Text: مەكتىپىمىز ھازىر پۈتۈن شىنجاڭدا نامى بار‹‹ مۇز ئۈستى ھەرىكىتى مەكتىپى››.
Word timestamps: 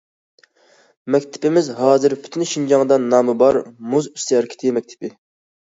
مەكتىپىمىز 1.15 1.69
ھازىر 1.81 2.15
پۈتۈن 2.23 2.49
شىنجاڭدا 2.55 3.01
نامى 3.05 3.37
بار‹‹ 3.45 3.65
مۇز 3.95 4.13
ئۈستى 4.17 4.39
ھەرىكىتى 4.41 4.79
مەكتىپى››. 4.81 5.19